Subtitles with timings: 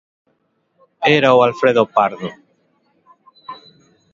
[1.17, 2.29] Era o Alfredo Pardo.